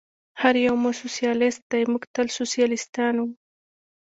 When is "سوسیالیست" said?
1.01-1.61